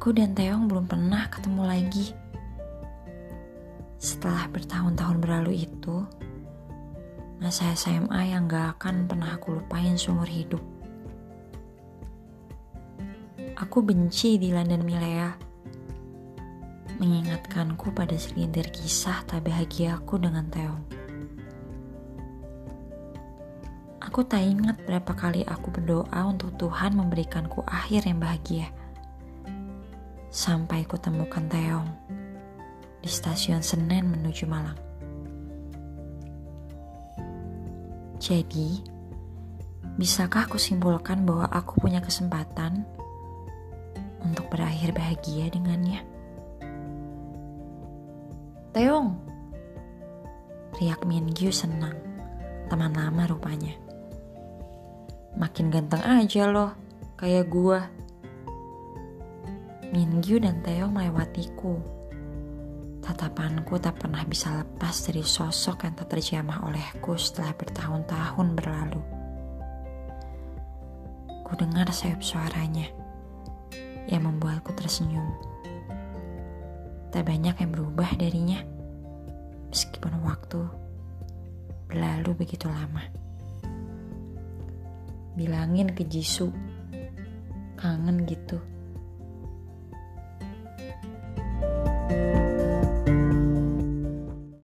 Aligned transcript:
Aku 0.00 0.16
dan 0.16 0.32
Teong 0.32 0.64
belum 0.64 0.88
pernah 0.88 1.28
ketemu 1.28 1.60
lagi. 1.60 2.16
Setelah 4.00 4.48
bertahun-tahun 4.48 5.20
berlalu 5.20 5.68
itu, 5.68 6.08
masa 7.36 7.68
SMA 7.76 8.32
yang 8.32 8.48
gak 8.48 8.80
akan 8.80 9.04
pernah 9.04 9.36
aku 9.36 9.60
lupain 9.60 10.00
seumur 10.00 10.24
hidup. 10.24 10.64
Aku 13.60 13.84
benci 13.84 14.40
Dilan 14.40 14.72
dan 14.72 14.88
Milea. 14.88 15.36
Mengingatkanku 16.96 17.92
pada 17.92 18.16
segelintir 18.16 18.72
kisah 18.72 19.20
tak 19.28 19.44
bahagia 19.44 20.00
aku 20.00 20.16
dengan 20.16 20.48
Teong. 20.48 20.82
Aku 24.00 24.24
tak 24.24 24.48
ingat 24.48 24.80
berapa 24.88 25.12
kali 25.12 25.44
aku 25.44 25.68
berdoa 25.68 26.24
untuk 26.24 26.56
Tuhan 26.56 26.96
memberikanku 26.96 27.60
akhir 27.68 28.08
yang 28.08 28.16
bahagia. 28.16 28.79
Sampai 30.30 30.86
ku 30.86 30.94
temukan 30.94 31.42
Teong 31.50 31.90
di 33.02 33.10
stasiun 33.10 33.66
Senen 33.66 34.06
menuju 34.14 34.46
Malang. 34.46 34.78
Jadi, 38.22 38.78
bisakah 39.98 40.46
aku 40.46 40.54
simpulkan 40.54 41.26
bahwa 41.26 41.50
aku 41.50 41.82
punya 41.82 41.98
kesempatan 41.98 42.86
untuk 44.22 44.46
berakhir 44.54 44.94
bahagia 44.94 45.50
dengannya. 45.50 46.06
Teong, 48.70 49.18
riak 50.78 51.02
Mingyu 51.10 51.50
senang, 51.50 51.98
teman 52.70 52.94
lama 52.94 53.26
rupanya. 53.26 53.74
Makin 55.34 55.74
ganteng 55.74 56.06
aja 56.06 56.46
loh, 56.46 56.70
kayak 57.18 57.50
gua. 57.50 57.90
Mingyu 59.90 60.38
dan 60.38 60.62
Teong 60.62 60.94
melewatiku. 60.94 61.74
Tatapanku 63.02 63.74
tak 63.82 63.98
pernah 63.98 64.22
bisa 64.22 64.62
lepas 64.62 64.94
dari 65.02 65.18
sosok 65.18 65.82
yang 65.82 65.98
tak 65.98 66.14
terjamah 66.14 66.62
olehku 66.62 67.18
setelah 67.18 67.50
bertahun-tahun 67.58 68.48
berlalu. 68.54 69.02
Ku 71.42 71.58
dengar 71.58 71.90
sayup 71.90 72.22
suaranya 72.22 72.86
yang 74.06 74.30
membuatku 74.30 74.70
tersenyum. 74.78 75.26
Tak 77.10 77.26
banyak 77.26 77.58
yang 77.58 77.74
berubah 77.74 78.14
darinya, 78.14 78.62
meskipun 79.74 80.22
waktu 80.22 80.70
berlalu 81.90 82.46
begitu 82.46 82.70
lama. 82.70 83.02
Bilangin 85.34 85.90
ke 85.90 86.06
Jisoo, 86.06 86.54
kangen 87.74 88.22
gitu. 88.30 88.62